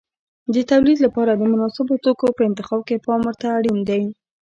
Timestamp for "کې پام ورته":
2.87-3.45